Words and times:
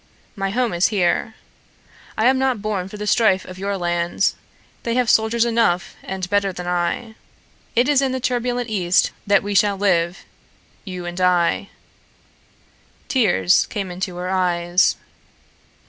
My 0.35 0.49
home 0.49 0.73
is 0.73 0.87
here. 0.87 1.35
I 2.17 2.25
am 2.25 2.39
not 2.39 2.59
born 2.59 2.87
for 2.89 2.97
the 2.97 3.05
strife 3.05 3.45
of 3.45 3.59
your 3.59 3.77
land. 3.77 4.33
They 4.81 4.95
have 4.95 5.11
soldiers 5.11 5.45
enough 5.45 5.95
and 6.01 6.27
better 6.27 6.51
than 6.51 6.65
I. 6.65 7.13
It 7.75 7.87
is 7.87 8.01
in 8.01 8.11
the 8.11 8.19
turbulent 8.19 8.67
east 8.67 9.11
that 9.27 9.43
we 9.43 9.53
shall 9.53 9.77
live 9.77 10.25
you 10.85 11.05
and 11.05 11.21
I." 11.21 11.69
Tears 13.09 13.67
came 13.67 13.91
into 13.91 14.15
her 14.15 14.31
eyes. 14.31 14.95